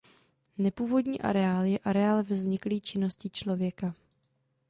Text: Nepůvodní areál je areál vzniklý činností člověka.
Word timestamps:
Nepůvodní 0.57 1.21
areál 1.21 1.63
je 1.65 1.79
areál 1.79 2.23
vzniklý 2.23 2.81
činností 2.81 3.29
člověka. 3.29 3.93